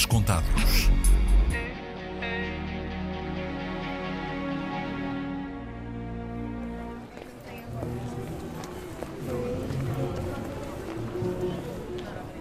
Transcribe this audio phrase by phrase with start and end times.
[0.00, 0.90] dias contados.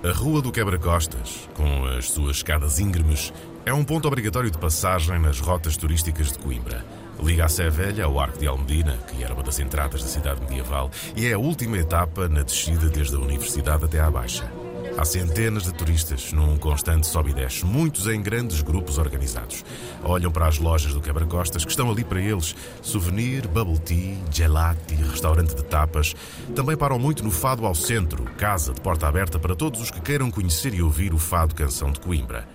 [0.01, 3.33] A Rua do Quebra-Costas, com as suas escadas íngremes,
[3.65, 6.85] é um ponto obrigatório de passagem nas rotas turísticas de Coimbra.
[7.21, 10.39] Liga a Sé Velha ao Arco de Almedina, que era uma das entradas da cidade
[10.41, 14.49] medieval, e é a última etapa na descida desde a Universidade até à Baixa.
[14.97, 19.63] Há centenas de turistas num constante sobe e desce, muitos em grandes grupos organizados.
[20.03, 24.95] Olham para as lojas do Quebra-Costas que estão ali para eles: souvenir, bubble tea, gelati,
[24.95, 26.15] restaurante de tapas.
[26.55, 30.01] Também param muito no Fado ao Centro, casa de porta aberta para todos os que
[30.01, 32.47] queiram conhecer e ouvir o Fado Canção de Coimbra.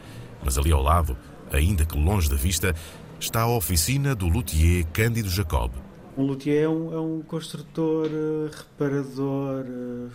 [0.44, 1.16] Mas ali ao lado,
[1.50, 2.74] ainda que longe da vista,
[3.18, 5.72] está a oficina do luthier Cândido Jacob.
[6.16, 10.10] Um luthier é um, é um construtor, uh, reparador uh,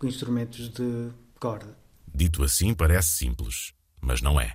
[0.00, 1.76] de instrumentos de corda.
[2.12, 4.54] Dito assim, parece simples, mas não é.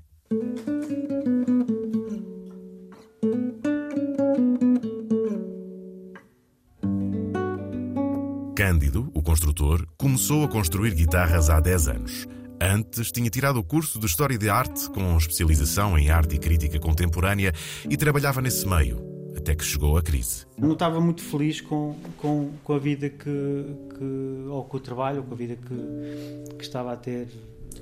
[8.55, 12.27] Cândido, o construtor, começou a construir guitarras há 10 anos.
[12.59, 16.79] Antes, tinha tirado o curso de História de Arte, com especialização em arte e crítica
[16.79, 17.53] contemporânea,
[17.89, 19.14] e trabalhava nesse meio,
[19.45, 20.47] até que chegou a crise.
[20.57, 24.47] Não estava muito feliz com, com, com a vida que, que.
[24.49, 27.27] ou com o trabalho, ou com a vida que, que estava a ter.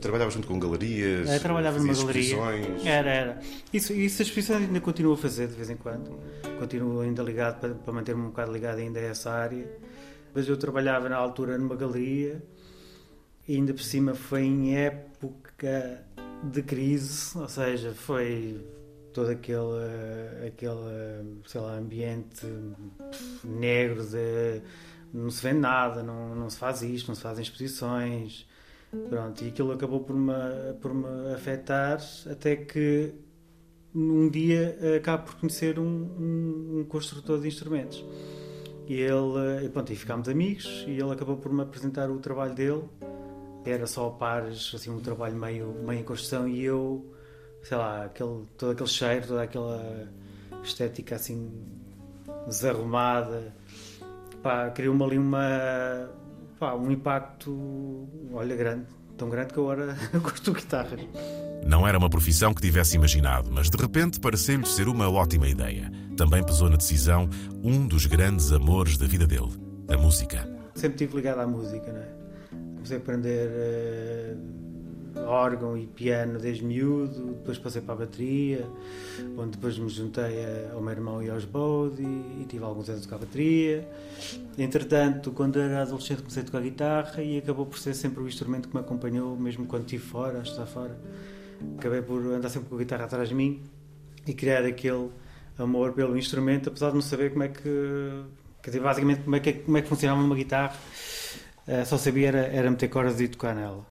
[0.02, 1.30] Trabalhavas muito com galerias?
[1.30, 2.22] É, trabalhava numa galeria.
[2.22, 2.86] Exposições.
[2.86, 3.39] Era, era.
[3.72, 6.20] Isso, isso as exposições ainda continuo a fazer de vez em quando.
[6.59, 9.66] Continuo ainda ligado para, para manter-me um bocado ligado ainda a essa área.
[10.36, 12.44] Mas eu trabalhava na altura numa galeria
[13.48, 16.03] e ainda por cima foi em época
[16.44, 18.59] de crise, ou seja, foi
[19.14, 22.45] todo aquele, aquele sei lá, ambiente
[23.44, 24.61] negro de
[25.14, 28.47] não se vende nada, não, não se faz isto, não se fazem exposições.
[29.09, 30.33] Pronto, e aquilo acabou por me,
[30.81, 33.14] por me afetar até que
[33.93, 38.04] um dia acabo por conhecer um, um, um construtor de instrumentos.
[38.87, 42.54] E ele, e pronto, e ficámos amigos e ele acabou por me apresentar o trabalho
[42.54, 42.83] dele.
[43.66, 47.14] Era só pares, assim, um trabalho meio, meio em construção e eu
[47.63, 50.07] sei lá, aquele, todo aquele cheiro, toda aquela
[50.63, 51.51] estética assim
[52.45, 53.53] desarrumada,
[54.41, 56.09] pá, criou-me ali uma,
[56.59, 58.85] pá, um impacto, olha, grande,
[59.17, 61.01] tão grande que agora gosto de guitarras.
[61.65, 65.89] Não era uma profissão que tivesse imaginado, mas de repente pareceu-lhe ser uma ótima ideia.
[66.17, 67.30] Também pesou na decisão
[67.63, 69.51] um dos grandes amores da vida dele,
[69.89, 70.47] a música.
[70.75, 72.23] Sempre estive ligado à música, não é?
[72.75, 74.62] Comecei a aprender uh,
[75.26, 78.66] órgão e piano desde miúdo, depois passei para a bateria,
[79.38, 83.17] onde depois me juntei ao meu irmão e aos Bode e, tive alguns anos a
[83.17, 83.88] bateria.
[84.58, 88.70] Entretanto, quando era adolescente comecei a tocar guitarra e acabou por ser sempre o instrumento
[88.70, 90.98] que me acompanhou, mesmo quando estive fora, a estar fora.
[91.78, 93.61] Acabei por andar sempre com a guitarra atrás de mim
[94.26, 95.10] e criar aquele
[95.58, 98.23] amor pelo instrumento, apesar de não saber como é que,
[98.61, 100.76] quer dizer, basicamente como é que, como é que funcionava uma guitarra,
[101.67, 103.86] uh, só sabia era, era meter cordas e tocar nela.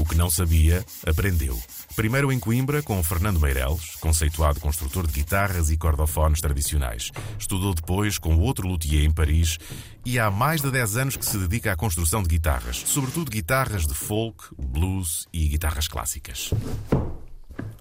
[0.00, 1.60] O que não sabia, aprendeu.
[1.94, 7.12] Primeiro em Coimbra, com Fernando Meireles, conceituado construtor de guitarras e cordofones tradicionais.
[7.38, 9.58] Estudou depois com outro luthier em Paris
[10.02, 13.86] e há mais de 10 anos que se dedica à construção de guitarras, sobretudo guitarras
[13.86, 16.50] de folk, blues e guitarras clássicas.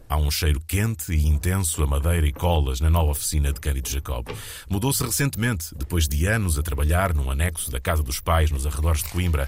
[0.10, 3.88] Há um cheiro quente e intenso a madeira e colas na nova oficina de Cândido
[3.88, 4.28] Jacob.
[4.68, 9.04] Mudou-se recentemente, depois de anos a trabalhar num anexo da casa dos pais nos arredores
[9.04, 9.48] de Coimbra.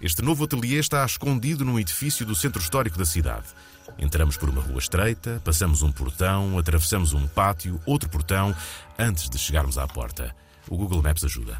[0.00, 3.44] Este novo ateliê está escondido num edifício do centro histórico da cidade.
[3.98, 8.56] Entramos por uma rua estreita, passamos um portão, atravessamos um pátio, outro portão,
[8.98, 10.34] antes de chegarmos à porta.
[10.70, 11.58] O Google Maps ajuda.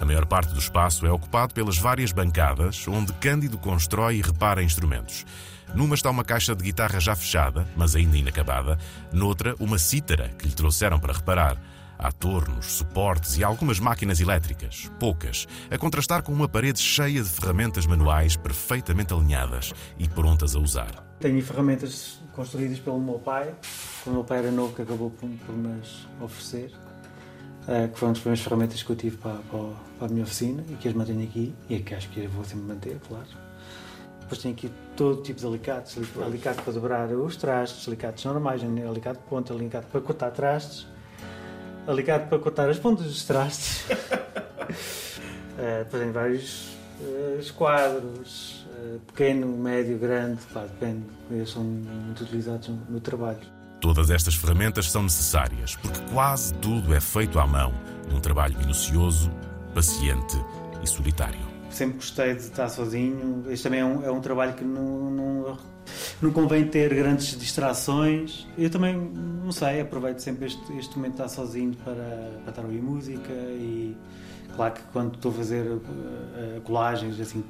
[0.00, 4.62] A maior parte do espaço é ocupado pelas várias bancadas onde Cândido constrói e repara
[4.62, 5.26] instrumentos.
[5.74, 8.78] Numa está uma caixa de guitarra já fechada, mas ainda inacabada.
[9.12, 11.60] Noutra, uma cítara que lhe trouxeram para reparar.
[11.98, 17.28] Há tornos, suportes e algumas máquinas elétricas, poucas, a contrastar com uma parede cheia de
[17.28, 21.04] ferramentas manuais perfeitamente alinhadas e prontas a usar.
[21.18, 23.52] Tenho ferramentas construídas pelo meu pai,
[24.04, 25.82] quando o meu pai era novo, que acabou por, por me
[26.20, 26.72] oferecer,
[27.66, 29.58] uh, que foram as primeiras ferramentas que eu tive para, para,
[29.98, 32.64] para, a minha oficina e que as mantenho aqui e que acho que vou sempre
[32.64, 33.26] manter, claro.
[34.20, 39.18] Depois tenho aqui todo tipo de alicates, alicate para dobrar os trastes, alicates normais, alicate
[39.18, 40.86] de ponta, alicate para cortar trastes,
[41.88, 43.84] alicate para cortar as pontas dos trastes.
[43.90, 43.96] uh,
[45.84, 46.68] depois tenho vários
[47.00, 53.40] uh, esquadros, uh, pequeno, médio, grande, pá, depende, eles são muito utilizados no, no trabalho.
[53.80, 57.72] Todas estas ferramentas são necessárias, porque quase tudo é feito à mão,
[58.10, 59.30] num trabalho minucioso,
[59.74, 60.36] paciente
[60.82, 61.40] e solitário.
[61.70, 63.44] sempre gostei de estar sozinho.
[63.48, 65.58] Este também é um, é um trabalho que não, não,
[66.20, 68.46] não convém ter grandes distrações.
[68.56, 71.94] Eu também, não sei, aproveito sempre este, este momento de estar sozinho para,
[72.42, 73.96] para estar a ouvir música e
[74.54, 77.44] claro que quando estou a fazer uh, colagens, assim,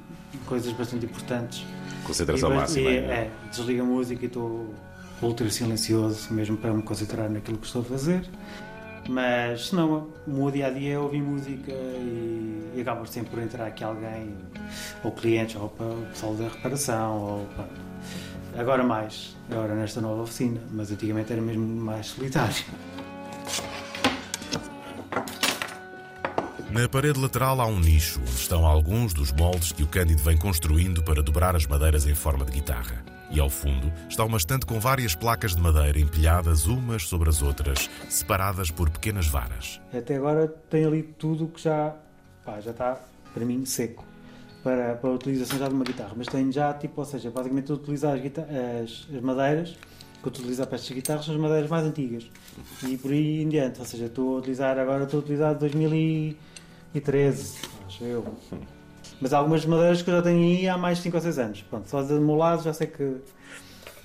[0.45, 1.65] coisas bastante importantes.
[2.03, 2.89] Concentração e, máxima.
[2.89, 4.73] E, é, é, desligo a música e estou
[5.21, 8.29] ultra silencioso, mesmo para me concentrar naquilo que estou a fazer.
[9.09, 13.31] Mas se não, o meu dia a dia é ouvir música e, e acaba sempre
[13.31, 14.35] por entrar aqui alguém,
[15.03, 17.47] ou clientes, ou para o pessoal da reparação, ou
[18.59, 22.65] agora mais, agora nesta nova oficina, mas antigamente era mesmo mais solitário.
[26.69, 30.37] Na parede lateral há um nicho onde estão alguns dos moldes que o Cândido vem
[30.37, 33.03] construindo para dobrar as madeiras em forma de guitarra.
[33.31, 37.41] E ao fundo está uma estante com várias placas de madeira empilhadas umas sobre as
[37.41, 39.79] outras, separadas por pequenas varas.
[39.93, 41.95] Até agora tem ali tudo que já,
[42.45, 42.99] pá, já está,
[43.33, 44.03] para mim, seco
[44.63, 46.13] para, para a utilização já de uma guitarra.
[46.15, 49.77] Mas tenho já, tipo, ou seja, basicamente utilizar as, as, as madeiras
[50.21, 52.29] que eu utilizo para estas guitarras são as madeiras mais antigas.
[52.87, 57.57] E por aí em diante, ou seja, estou a utilizar agora, estou a utilizar 2013,
[57.87, 58.25] acho eu.
[59.21, 61.39] Mas há algumas madeiras que eu já tenho aí há mais de 5 ou 6
[61.39, 61.61] anos.
[61.63, 63.15] Pronto, só do meu lado já sei que,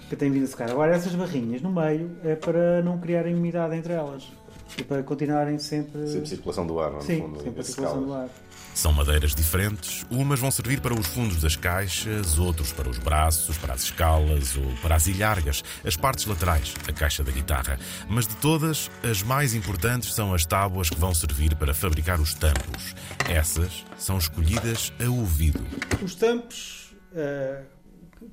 [0.08, 0.70] que tem vindo a secar.
[0.70, 4.32] Agora essas barrinhas no meio é para não criarem umidade entre elas.
[4.78, 6.06] E para continuarem sempre...
[6.06, 7.02] Sempre circulação do ar, não é?
[7.02, 8.28] Sim, fundo, sempre a circulação do ar.
[8.74, 13.56] São madeiras diferentes, umas vão servir para os fundos das caixas, outros para os braços,
[13.56, 17.78] para as escalas ou para as ilhargas, as partes laterais da caixa da guitarra.
[18.08, 22.34] Mas de todas, as mais importantes são as tábuas que vão servir para fabricar os
[22.34, 22.96] tampos.
[23.28, 25.64] Essas são escolhidas a ouvido.
[26.02, 27.64] Os tampos uh,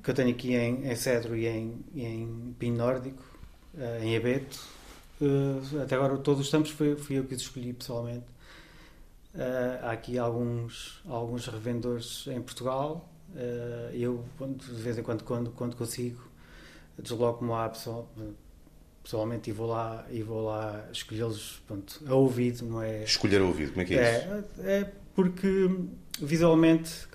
[0.02, 3.22] que eu tenho aqui em, em cedro e em, em pinho nórdico,
[3.74, 4.58] uh, em abeto,
[5.20, 8.26] uh, até agora todos os tampos fui, fui eu que os escolhi pessoalmente.
[9.34, 13.08] Uh, há aqui alguns, alguns revendedores em Portugal.
[13.34, 14.24] Uh, eu,
[14.56, 16.22] de vez em quando, quando, quando consigo,
[16.98, 18.10] desloco-me lá pessoal,
[19.02, 21.62] pessoalmente e vou lá, e vou lá escolhê-los
[22.06, 23.02] a ouvido, não é?
[23.02, 24.60] Escolher a ouvido, como é que é, é isso?
[24.62, 25.70] É porque
[26.20, 27.08] visualmente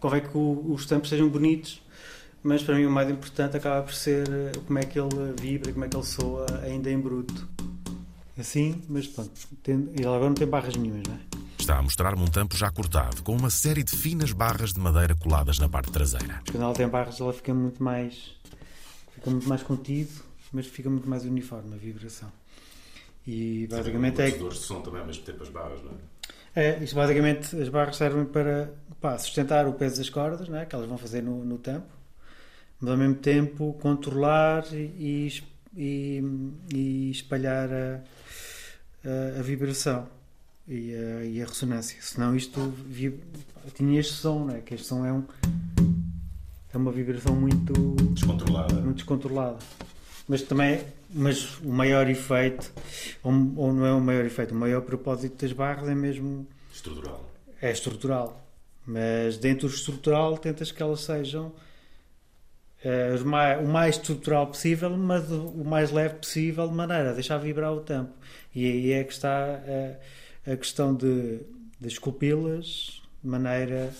[0.00, 1.82] convém que o, os tampos sejam bonitos,
[2.42, 5.72] mas para mim o mais importante acaba por ser eh, como é que ele vibra,
[5.72, 7.48] como é que ele soa ainda em bruto.
[8.38, 9.32] Assim, mas pronto,
[9.62, 11.35] tem, ele agora não tem barras nenhumas, não é?
[11.66, 15.16] Está a mostrar-me um tampo já cortado, com uma série de finas barras de madeira
[15.16, 16.40] coladas na parte traseira.
[16.48, 18.36] Quando ela tem barras, ela fica muito mais.
[19.12, 20.12] fica muito mais contido,
[20.52, 22.30] mas fica muito mais uniforme a vibração.
[23.26, 24.28] E basicamente é.
[24.28, 25.90] Os de som também ao mesmo tempo as barras, não
[26.54, 26.66] é?
[26.68, 30.66] É, isto basicamente as barras servem para pá, sustentar o peso das cordas, não é?
[30.66, 31.92] que elas vão fazer no, no tampo,
[32.80, 35.42] mas ao mesmo tempo controlar e,
[35.76, 36.22] e,
[36.72, 38.00] e espalhar a,
[39.04, 40.14] a, a vibração
[40.68, 41.98] e a, e a ressonância.
[42.00, 42.72] Senão isto
[43.74, 44.60] tinha este som, não é?
[44.60, 45.24] que este som é, um,
[46.72, 47.72] é uma vibração muito
[48.12, 48.74] descontrolada.
[48.74, 49.58] Muito descontrolada.
[50.28, 52.72] Mas também mas o maior efeito,
[53.22, 57.32] ou, ou não é o maior efeito, o maior propósito das barras é mesmo estrutural.
[57.60, 58.42] É estrutural.
[58.84, 61.52] Mas dentro do estrutural tentas que elas sejam
[62.84, 67.72] uh, o mais estrutural possível, mas o mais leve possível, de maneira a deixar vibrar
[67.72, 68.12] o tampo.
[68.54, 69.96] E aí é que está uh,
[70.46, 71.40] a questão de,
[71.80, 73.92] de esculpi-las de maneira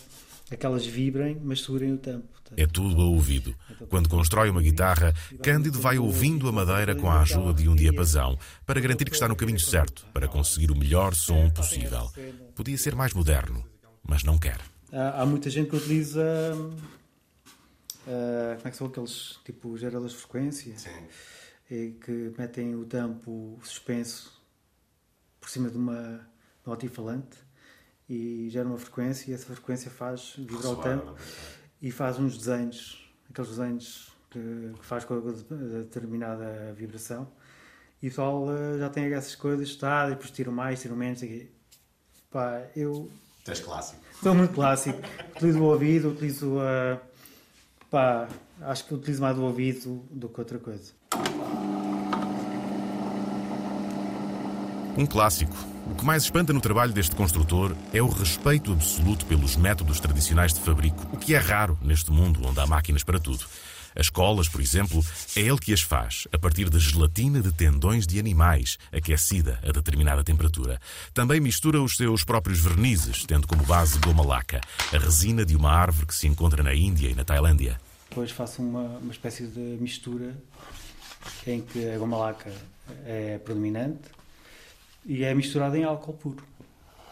[0.51, 2.37] a que elas vibrem, mas segurem o tempo.
[2.57, 3.55] É tudo a ouvido.
[3.89, 5.13] Quando constrói uma guitarra,
[5.43, 9.27] Cândido vai ouvindo a madeira com a ajuda de um diapasão para garantir que está
[9.27, 12.09] no caminho certo, para conseguir o melhor som possível.
[12.55, 13.65] Podia ser mais moderno,
[14.07, 14.61] mas não quer.
[14.93, 16.23] Há, há muita gente que utiliza.
[18.07, 20.79] Uh, como é que são aqueles tipo geradores de frequência?
[20.79, 20.91] Sim.
[21.69, 24.41] E que metem o tampo suspenso
[25.41, 26.25] por cima de uma
[26.67, 27.39] no altifalante
[28.09, 31.15] e gera uma frequência e essa frequência faz vibrar o tampo
[31.81, 35.21] e faz uns desenhos, aqueles desenhos que, que faz com a
[35.81, 37.29] determinada vibração.
[38.03, 41.23] E o pessoal uh, já tem essas coisas, está, depois tiro mais, tiro menos.
[41.23, 41.51] E,
[42.31, 43.11] pá, eu.
[43.45, 44.03] Tens clássico.
[44.13, 44.99] Estou muito clássico.
[45.35, 47.01] utilizo o ouvido, utilizo a.
[47.91, 48.29] Pá,
[48.61, 50.93] acho que utilizo mais o ouvido do que outra coisa.
[54.97, 55.55] Um clássico.
[55.91, 60.55] O que mais espanta no trabalho deste construtor é o respeito absoluto pelos métodos tradicionais
[60.55, 63.45] de fabrico, o que é raro neste mundo onde há máquinas para tudo.
[63.95, 65.05] As colas, por exemplo,
[65.37, 69.71] é ele que as faz, a partir de gelatina de tendões de animais, aquecida a
[69.71, 70.81] determinada temperatura.
[71.13, 74.63] Também mistura os seus próprios vernizes, tendo como base goma laca,
[74.95, 77.79] a resina de uma árvore que se encontra na Índia e na Tailândia.
[78.09, 80.35] Depois faço uma, uma espécie de mistura
[81.47, 82.51] em que a goma laca
[83.05, 84.17] é predominante
[85.07, 86.45] e é misturado em álcool puro.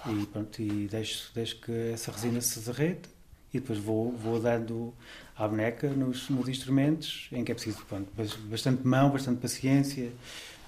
[0.07, 3.09] E pronto, e deixo, deixo que essa resina se derreta
[3.53, 4.93] e depois vou, vou dando
[5.37, 8.09] à boneca nos, nos instrumentos, em que é preciso pronto,
[8.51, 10.13] bastante mão, bastante paciência,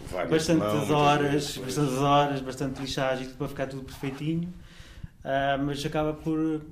[0.00, 4.52] Várias bastantes mãos, horas, bastantes horas, bastante lixagem para ficar tudo perfeitinho.
[5.24, 6.62] Ah, mas acaba por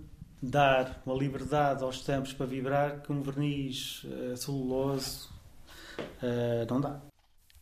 [0.40, 5.30] dar uma liberdade aos estampos para vibrar que um verniz ah, celuloso
[6.22, 7.13] ah, não dá.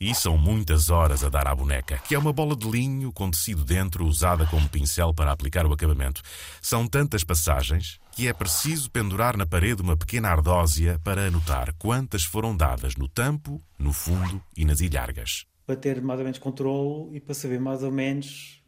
[0.05, 3.31] E são muitas horas a dar à boneca, que é uma bola de linho com
[3.31, 6.21] tecido dentro usada como pincel para aplicar o acabamento.
[6.61, 12.25] São tantas passagens que é preciso pendurar na parede uma pequena ardósia para anotar quantas
[12.25, 15.47] foram dadas no tampo, no fundo e nas ilhargas.
[15.65, 18.61] Para ter mais ou menos controle e para saber mais ou menos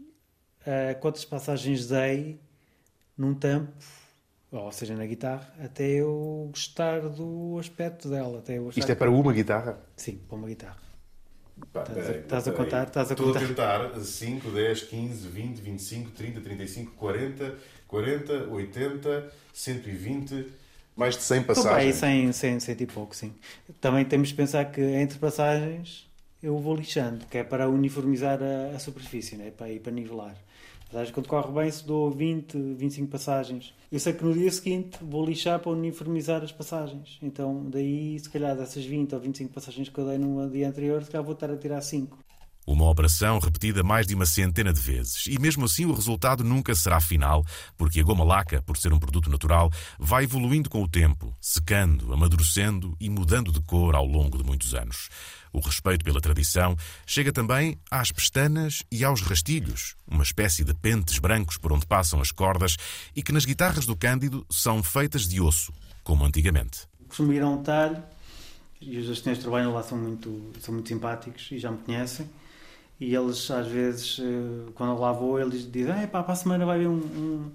[0.60, 2.40] uh, quantas passagens dei
[3.18, 3.72] num tampo,
[4.52, 8.38] ou seja, na guitarra, até eu gostar do aspecto dela.
[8.38, 9.80] Até eu Isto é que- para uma guitarra?
[9.96, 10.83] Sim, para uma guitarra.
[11.56, 13.42] Estás a- peraí, estás a contar, a Estou contar.
[13.42, 17.54] a tentar 5, 10, 15, 20, 25, 30, 35, 40,
[17.86, 20.52] 40, 80, 120.
[20.96, 21.96] Mais de 100 Então, passagens.
[21.96, 23.34] sem, sem, cento e pouco, sim.
[23.80, 26.06] Também temos de pensar que entre passagens
[26.42, 29.50] eu vou lixando, que é para uniformizar a, a superfície, né?
[29.50, 30.36] para, e para nivelar.
[31.12, 33.74] Quando corre bem, se dou 20, 25 passagens.
[33.90, 37.18] Eu sei que no dia seguinte vou lixar para uniformizar as passagens.
[37.20, 41.02] Então, daí, se calhar, dessas 20 ou 25 passagens que eu dei no dia anterior,
[41.02, 42.16] se calhar vou estar a tirar 5.
[42.66, 45.26] Uma operação repetida mais de uma centena de vezes.
[45.26, 47.44] E mesmo assim o resultado nunca será final,
[47.76, 52.12] porque a goma laca, por ser um produto natural, vai evoluindo com o tempo, secando,
[52.12, 55.08] amadurecendo e mudando de cor ao longo de muitos anos.
[55.52, 61.18] O respeito pela tradição chega também às pestanas e aos rastilhos, uma espécie de pentes
[61.18, 62.76] brancos por onde passam as cordas
[63.14, 66.88] e que nas guitarras do Cândido são feitas de osso, como antigamente.
[67.06, 68.02] costumo ir a um talho
[68.80, 72.28] e os senhores que trabalham lá são muito, são muito simpáticos e já me conhecem.
[73.00, 76.36] E eles, às vezes, eh, quando eu lá vou, eles dizem: "Ah, pá, para a
[76.36, 77.50] semana vai haver um,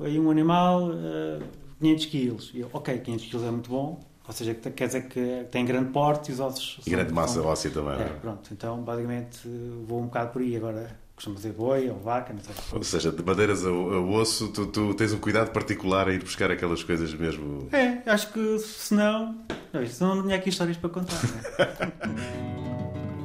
[0.00, 1.40] um, um animal, eh,
[1.80, 2.50] 500 quilos.
[2.54, 4.00] E eu, ok, 500 quilos é muito bom.
[4.26, 6.80] Ou seja, que quer dizer que tem grande porte e os ossos.
[6.86, 7.94] E grande massa são- óssea também.
[7.98, 8.08] É, é?
[8.20, 8.50] pronto.
[8.52, 9.40] Então, basicamente,
[9.86, 10.54] vou um bocado por aí.
[10.54, 12.54] Agora, costumo dizer boi ou vaca, não sei.
[12.70, 16.50] Ou seja, de madeiras a, osso, tu, tu tens um cuidado particular a ir buscar
[16.50, 17.68] aquelas coisas mesmo.
[17.72, 19.38] É, acho que se não.
[19.72, 21.14] não, Senão não tinha aqui histórias para contar.
[21.24, 22.58] Né?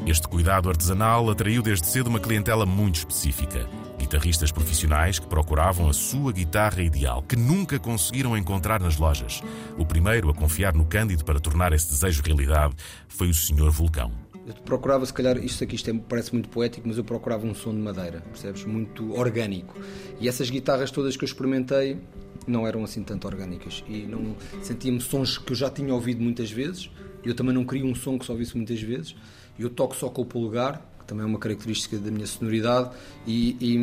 [0.05, 3.67] Este cuidado artesanal atraiu desde cedo uma clientela muito específica.
[3.97, 9.41] Guitarristas profissionais que procuravam a sua guitarra ideal, que nunca conseguiram encontrar nas lojas.
[9.77, 12.75] O primeiro a confiar no Cândido para tornar esse desejo realidade
[13.07, 13.71] foi o Sr.
[13.71, 14.11] Vulcão.
[14.45, 17.55] Eu procurava, se calhar, isto aqui isto é- parece muito poético, mas eu procurava um
[17.55, 18.65] som de madeira, percebes?
[18.65, 19.73] Muito orgânico.
[20.19, 21.97] E essas guitarras todas que eu experimentei
[22.45, 23.85] não eram assim tanto orgânicas.
[23.87, 26.91] E não sentia-me sons que eu já tinha ouvido muitas vezes.
[27.23, 29.15] Eu também não queria um som que só ouvisse muitas vezes.
[29.57, 32.89] Eu toco só com o polegar, que também é uma característica da minha sonoridade,
[33.27, 33.77] e, e,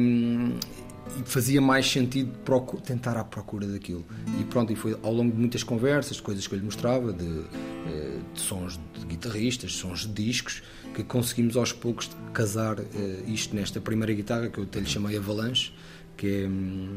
[1.21, 2.33] e fazia mais sentido
[2.85, 4.05] tentar à procura daquilo.
[4.41, 7.45] E pronto, e foi ao longo de muitas conversas, coisas que eu lhe mostrava, de,
[7.87, 10.62] eh, de sons de guitarristas, sons de discos,
[10.95, 15.17] que conseguimos aos poucos casar eh, isto nesta primeira guitarra que eu até lhe chamei
[15.17, 15.73] Avalanche,
[16.17, 16.49] que é,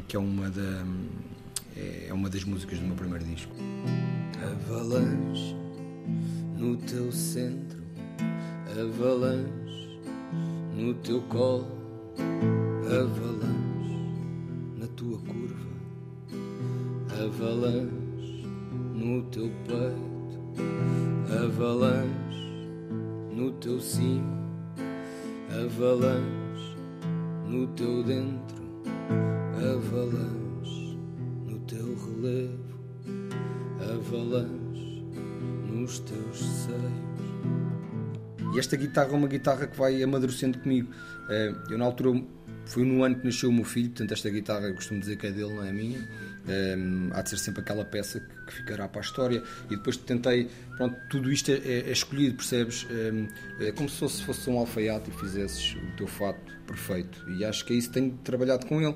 [0.08, 0.86] que é, uma, da,
[1.77, 3.53] é uma das músicas do meu primeiro disco.
[4.44, 5.56] Avalanche
[6.58, 7.82] no teu centro,
[8.80, 10.01] avalanche
[10.75, 11.68] no teu colo,
[12.88, 14.00] avalanche
[14.77, 15.74] na tua curva,
[17.22, 18.48] avalanche
[18.96, 20.63] no teu peito,
[21.30, 22.42] avalanche
[23.32, 24.42] no teu cimo,
[25.51, 26.75] avalanche
[27.46, 28.63] no teu dentro,
[29.56, 30.98] avalanche
[31.46, 32.74] no teu relevo,
[33.80, 35.03] avalanche
[35.70, 37.73] nos teus seios.
[38.53, 40.89] E esta guitarra é uma guitarra que vai amadurecendo comigo.
[41.29, 42.22] Eh, Eu, na altura,
[42.65, 45.27] foi no ano que nasceu o meu filho, portanto, esta guitarra eu costumo dizer que
[45.27, 46.07] é dele, não é minha.
[46.48, 46.75] Eh,
[47.13, 49.41] há de ser sempre aquela peça que, ficará para a história.
[49.72, 52.86] E depois tentei, pronto, tudo isto é, é- é escolhido, percebes?
[52.89, 57.24] Eh, É como se fosse, fosse um alfaiate e fizesses o teu fato perfeito.
[57.29, 58.95] E acho que é isso tenho trabalhado com ele.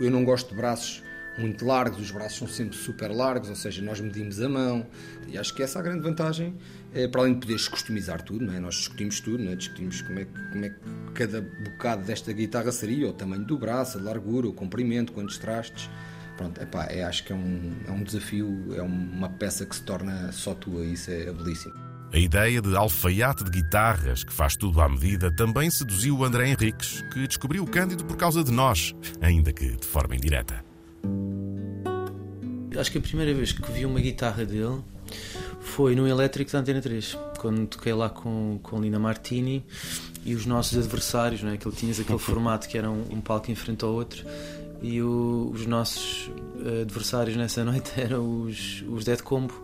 [0.00, 1.02] Eu não gosto de braços
[1.38, 4.86] muito largos, os braços são sempre super largos, ou seja, nós medimos a mão.
[5.28, 6.54] E acho que essa é a grande vantagem,
[6.94, 8.60] é, para além de poderes customizar tudo, não é?
[8.60, 9.56] nós discutimos tudo, não é?
[9.56, 10.76] discutimos como é, que- como é que
[11.14, 15.90] cada bocado desta guitarra seria, o tamanho do braço, a largura, o comprimento, quantos trastes.
[16.36, 19.82] Pronto, epá, é, acho que é um, é um desafio, é uma peça que se
[19.82, 21.74] torna só tua, isso é belíssimo.
[22.12, 26.48] A ideia de alfaiate de guitarras, que faz tudo à medida, também seduziu o André
[26.50, 30.62] Henriques, que descobriu o Cândido por causa de nós, ainda que de forma indireta.
[32.78, 34.80] Acho que a primeira vez que vi uma guitarra dele
[35.60, 37.16] foi no elétrico da Antena 3.
[37.38, 39.64] quando toquei lá com, com Lina Martini
[40.24, 41.54] e os nossos adversários, não é?
[41.54, 44.24] Aquilo, tinhas aquele formato que era um, um palco em frente ao outro
[44.82, 46.30] e o, os nossos
[46.82, 49.54] adversários nessa noite eram os, os Dead Combo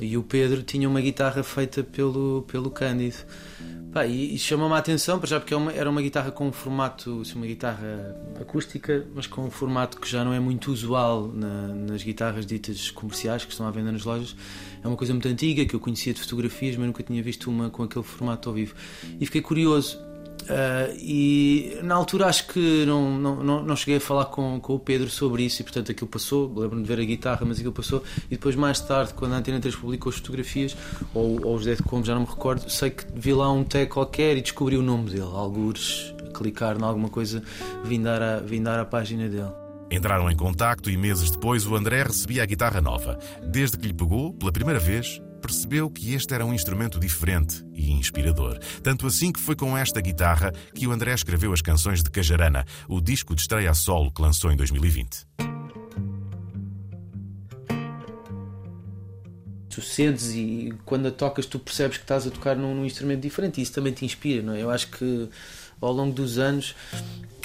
[0.00, 3.16] e o Pedro tinha uma guitarra feita pelo, pelo Cândido.
[3.92, 7.22] Pá, e, e chamou-me a atenção, já porque é era uma guitarra com um formato,
[7.22, 11.68] assim, uma guitarra acústica, mas com um formato que já não é muito usual na,
[11.74, 14.36] nas guitarras ditas comerciais que estão à venda nas lojas.
[14.82, 17.68] É uma coisa muito antiga que eu conhecia de fotografias, mas nunca tinha visto uma
[17.68, 18.76] com aquele formato ao vivo.
[19.18, 19.98] E fiquei curioso
[20.50, 24.80] Uh, e na altura acho que não, não, não, cheguei a falar com, com o
[24.80, 28.02] Pedro sobre isso e portanto aquilo passou, lembro-me de ver a guitarra, mas aquilo passou
[28.26, 30.76] e depois mais tarde, quando a Antena 3 publicou as fotografias,
[31.14, 33.86] ou, ou os Dead Como, já não me recordo, sei que vi lá um tag
[33.88, 37.44] qualquer e descobri o nome dele, algures, clicar em alguma coisa,
[37.84, 39.52] vindar a, vindar a página dele.
[39.88, 43.18] Entraram em contacto e meses depois o André recebia a guitarra nova.
[43.40, 47.90] Desde que lhe pegou, pela primeira vez, percebeu que este era um instrumento diferente e
[47.90, 48.58] inspirador.
[48.82, 52.64] Tanto assim que foi com esta guitarra que o André escreveu as canções de Cajarana,
[52.88, 55.26] o disco de estreia a solo que lançou em 2020.
[59.70, 63.60] Tu sentes e quando tocas tu percebes que estás a tocar num, num instrumento diferente
[63.60, 64.62] e isso também te inspira, não é?
[64.62, 65.28] Eu acho que
[65.80, 66.74] ao longo dos anos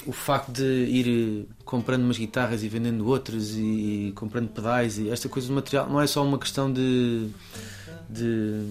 [0.06, 5.28] o facto de ir comprando umas guitarras e vendendo outras e, comprando pedais e esta
[5.28, 7.28] coisa de material não é só uma questão de
[8.08, 8.62] de,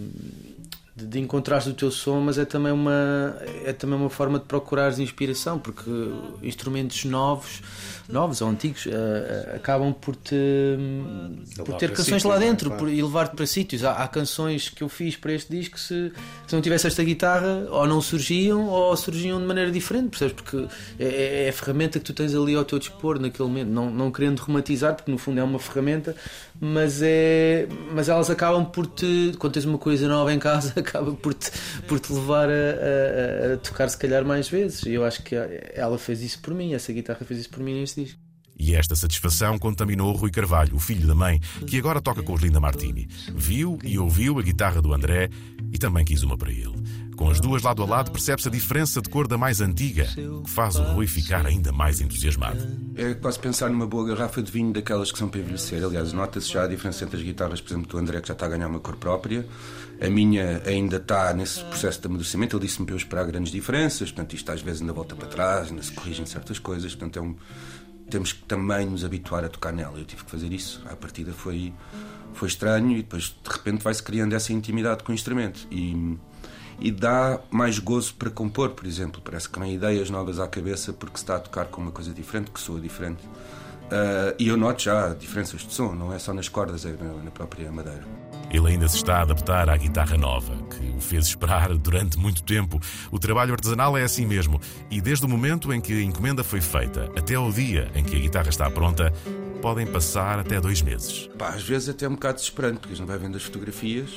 [0.95, 4.45] de, de encontrares o teu som, mas é também uma é também uma forma de
[4.45, 5.89] procurares inspiração, porque
[6.41, 7.61] instrumentos novos
[8.07, 10.35] novos ou antigos, uh, acabam por, te,
[11.57, 12.39] por ter canções lá é?
[12.39, 13.83] dentro por, e levar-te para sítios.
[13.83, 16.11] Há, há, canções que eu fiz para este disco se,
[16.47, 20.33] se não tivesse esta guitarra, ou não surgiam, ou surgiam de maneira diferente, percebes?
[20.33, 20.67] Porque
[20.99, 23.89] é, é, é a ferramenta que tu tens ali ao teu dispor naquele momento, não,
[23.89, 26.15] não querendo romantizar, porque no fundo é uma ferramenta,
[26.59, 31.11] mas, é, mas elas acabam por te, quando tens uma coisa nova em casa, acaba
[31.13, 31.51] por te,
[31.87, 34.83] por te levar a, a, a tocar se calhar mais vezes.
[34.83, 35.35] E eu acho que
[35.73, 38.25] ela fez isso por mim, essa guitarra fez isso por mim neste disco.
[38.57, 42.41] E esta satisfação contaminou Rui Carvalho, o filho da mãe, que agora toca com os
[42.41, 43.07] Linda Martini.
[43.35, 45.29] Viu e ouviu a guitarra do André
[45.73, 46.73] e também quis uma para ele.
[47.15, 50.49] Com as duas lado a lado, percebe-se a diferença de cor da mais antiga, que
[50.49, 52.59] faz o Rui ficar ainda mais entusiasmado.
[52.95, 55.83] É quase pensar numa boa garrafa de vinho daquelas que são para envelhecer.
[55.83, 58.45] Aliás, nota-se já a diferença entre as guitarras, por exemplo, do André, que já está
[58.45, 59.47] a ganhar uma cor própria.
[60.01, 62.57] A minha ainda está nesse processo de amadurecimento.
[62.57, 64.11] Ele disse-me para eu esperar grandes diferenças.
[64.11, 66.93] Portanto, isto às vezes ainda volta para trás, ainda se corrigem certas coisas.
[66.93, 67.35] Portanto, é um
[68.09, 69.97] temos que também nos habituar a tocar nela.
[69.97, 70.81] Eu tive que fazer isso.
[70.85, 71.73] À partida foi,
[72.33, 75.67] foi estranho e depois de repente vai-se criando essa intimidade com o instrumento.
[75.71, 76.17] E,
[76.79, 79.21] e dá mais gozo para compor, por exemplo.
[79.23, 82.13] Parece que vem ideias novas à cabeça porque se está a tocar com uma coisa
[82.13, 83.23] diferente, que soa diferente.
[83.85, 87.29] Uh, e eu noto já diferenças de som, não é só nas cordas, é na,
[87.29, 88.03] própria madeira.
[88.49, 92.41] Ele ainda se está a adaptar à guitarra nova, que o fez esperar durante muito
[92.41, 92.79] tempo.
[93.11, 94.59] O trabalho artesanal é assim mesmo,
[94.89, 98.15] e desde o momento em que a encomenda foi feita até ao dia em que
[98.15, 99.13] a guitarra está pronta,
[99.61, 101.29] podem passar até dois meses.
[101.37, 103.43] Pá, às vezes até é um bocado desesperante, porque a gente não vai vendo as
[103.43, 104.09] fotografias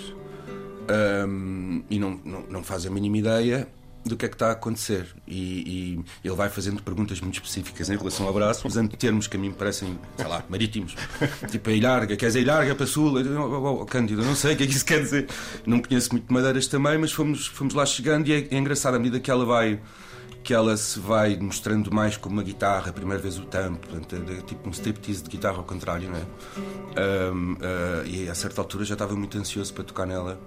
[1.27, 3.69] um, e não, não, não faz a mínima ideia
[4.05, 7.91] do que é que está a acontecer e, e, ele vai fazendo perguntas muito específicas
[7.91, 10.97] em relação ao braço, usando termos que a mim parecem, sei lá, marítimos,
[11.51, 13.21] tipo a ilharga, queres a ilharga para sul?
[13.21, 15.29] Eu, oh, oh, Cândido, não sei o que é que isso quer dizer.
[15.67, 18.99] Não conheço muito madeiras também, mas fomos, fomos lá chegando e é, é engraçado à
[18.99, 19.81] medida que ela vai
[20.43, 24.39] que ela se vai mostrando mais como uma guitarra, a primeira vez o tampo, é,
[24.39, 27.31] é tipo um striptease de guitarra ao contrário, não é?
[27.31, 30.41] Um, uh, e a certa altura já estava muito ansioso para tocar nela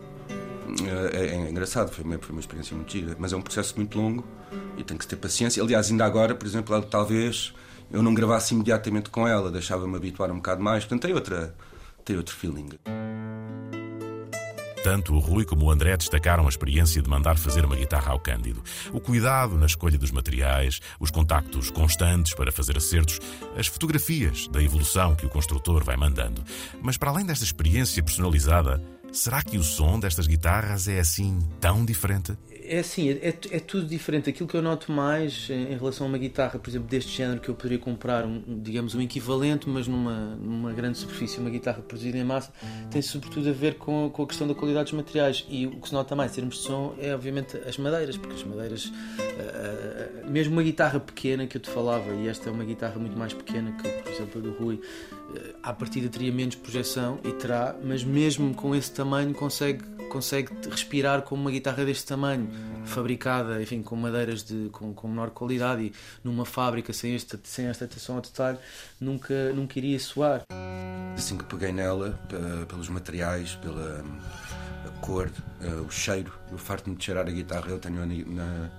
[1.14, 3.98] é, é, engraçado, foi uma, foi uma experiência muito gira, mas é um processo muito
[3.98, 4.26] longo
[4.78, 5.62] e tem que ter paciência.
[5.62, 7.54] Aliás, ainda agora, por exemplo, talvez
[7.92, 11.56] eu não gravasse imediatamente com ela, deixava-me habituar um bocado mais, portanto tem, outra,
[12.06, 12.70] tem outro feeling.
[14.84, 18.20] Tanto o Rui como o André destacaram a experiência de mandar fazer uma guitarra ao
[18.20, 18.64] Cândido.
[18.92, 23.20] O cuidado na escolha dos materiais, os contactos constantes para fazer acertos,
[23.56, 26.44] as fotografias da evolução que o construtor vai mandando.
[26.82, 31.84] Mas para além desta experiência personalizada, Será que o som destas guitarras é assim tão
[31.84, 32.38] diferente?
[32.72, 34.30] É assim, é, é, é, tudo diferente.
[34.30, 37.50] Aquilo que eu noto mais em, relação a uma guitarra, por exemplo, deste género, que
[37.50, 42.18] eu poderia comprar, um, digamos, um equivalente, mas numa, numa grande superfície, uma guitarra produzida
[42.18, 42.54] em massa,
[42.90, 45.46] tem sobretudo a ver com, com a questão da qualidade dos materiais.
[45.50, 48.36] E o que se nota mais em termos de som é, obviamente, as madeiras, porque
[48.36, 52.64] as madeiras, uh, mesmo uma guitarra pequena que eu te falava, e esta é uma
[52.64, 56.56] guitarra muito mais pequena que, por exemplo, a do Rui, uh, à partida teria menos
[56.56, 62.06] projeção e terá, mas mesmo com esse tamanho consegue, consegue respirar como uma guitarra deste
[62.06, 62.50] tamanho,
[62.84, 67.68] fabricada enfim, com madeiras de, com, com menor qualidade e numa fábrica sem, este, sem
[67.68, 68.58] esta atenção ao detalhe,
[69.00, 70.42] nunca, nunca iria soar.
[71.16, 72.20] Assim que peguei nela,
[72.68, 74.04] pelos materiais, pela
[75.00, 75.32] cor,
[75.88, 76.32] o cheiro.
[76.52, 78.70] Eu farto-me de cheirar a guitarra, eu tenho na,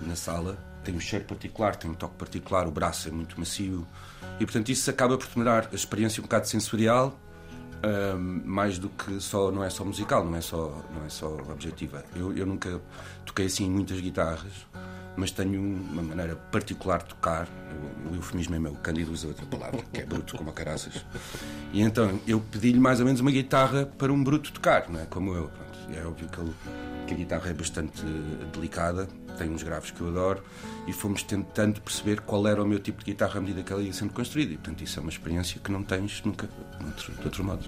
[0.00, 0.56] na sala.
[0.84, 3.86] Tem um cheiro particular, tem um toque particular, o braço é muito macio.
[4.38, 7.18] E portanto isso acaba por tornar a experiência um bocado sensorial,
[7.84, 11.28] uh, mais do que só, não é só musical, não é só, não é só
[11.50, 12.04] objetiva.
[12.14, 12.80] Eu, eu nunca
[13.24, 14.66] toquei assim muitas guitarras
[15.16, 17.48] mas tenho uma maneira particular de tocar.
[18.10, 21.04] O eufemismo é meu, Cândido usa outra palavra, que é bruto como a caraças.
[21.72, 25.06] E então eu pedi-lhe mais ou menos uma guitarra para um bruto tocar, não é?
[25.06, 25.48] Como eu.
[25.48, 25.70] Pronto.
[25.94, 26.54] É óbvio que, ele,
[27.06, 28.02] que a guitarra é bastante
[28.52, 29.08] delicada,
[29.40, 30.42] tem uns graves que eu adoro,
[30.86, 33.82] e fomos tentando perceber qual era o meu tipo de guitarra à medida que ela
[33.82, 34.52] ia sendo construída.
[34.52, 37.64] E portanto isso é uma experiência que não tens nunca de outro modo.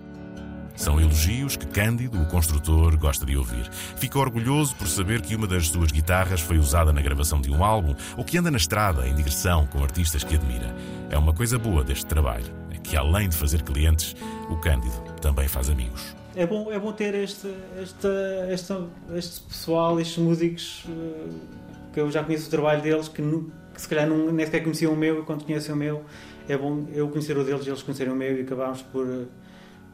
[0.76, 3.70] São elogios que Cândido, o construtor, gosta de ouvir.
[3.96, 7.62] Fica orgulhoso por saber que uma das suas guitarras foi usada na gravação de um
[7.62, 10.74] álbum ou que anda na estrada em digressão com artistas que admira.
[11.10, 14.16] É uma coisa boa deste trabalho, é que além de fazer clientes,
[14.48, 16.14] o Cândido também faz amigos.
[16.34, 17.48] É bom, é bom ter este,
[17.82, 18.08] este,
[18.50, 18.72] este,
[19.14, 21.61] este pessoal, estes músicos, eh,
[21.92, 24.92] que eu já conheço o trabalho deles, que, que se calhar não, nem sequer conheciam
[24.92, 26.02] o meu, e quando conhecem o meu,
[26.48, 29.06] é bom eu conhecer o deles e eles conhecerem o meu e acabámos por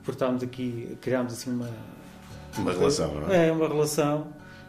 [0.08, 1.68] por estarmos aqui, criámos assim uma.
[2.56, 3.48] Uma relação, não é?
[3.48, 4.28] É, uma relação.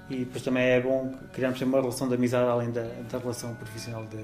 [0.09, 4.05] E depois também é bom criarmos uma relação de amizade além da, da relação profissional
[4.07, 4.17] de,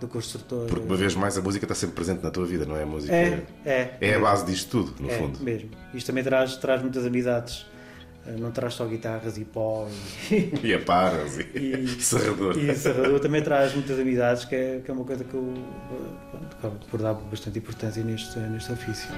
[0.00, 0.66] do construtor.
[0.66, 2.82] Porque uma vez mais a música está sempre presente na tua vida, não é?
[2.82, 5.38] A música é, é, é a base disto tudo, no é, fundo.
[5.40, 5.70] mesmo.
[5.94, 7.64] Isto também traz, traz muitas amizades.
[8.26, 9.88] Eh, não traz só guitarras e pó
[10.30, 12.58] e, e aparas e, e serrador.
[12.58, 15.54] E serrador também traz muitas amizades, que é, que é uma coisa que eu
[16.60, 19.10] pronto, por dar bastante importância neste, neste ofício.